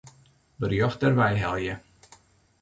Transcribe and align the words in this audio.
Berjocht 0.59 0.99
dêrwei 1.03 1.35
helje. 1.43 1.75